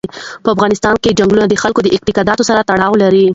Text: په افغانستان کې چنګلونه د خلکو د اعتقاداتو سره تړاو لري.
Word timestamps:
په 0.43 0.49
افغانستان 0.55 0.95
کې 1.03 1.15
چنګلونه 1.17 1.47
د 1.49 1.53
خلکو 1.63 1.79
د 1.83 1.87
اعتقاداتو 1.95 2.47
سره 2.49 2.65
تړاو 2.69 2.99
لري. 3.03 3.25